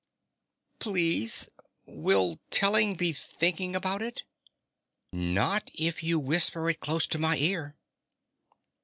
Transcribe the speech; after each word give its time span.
"Please, 0.79 1.47
will 1.85 2.39
telling 2.49 2.95
be 2.95 3.13
thinking 3.13 3.75
about 3.75 4.01
it?" 4.01 4.23
"Not 5.13 5.69
if 5.75 6.01
you 6.01 6.19
whisper 6.19 6.67
it 6.71 6.79
close 6.79 7.05
in 7.13 7.21
my 7.21 7.37
ear." 7.37 7.77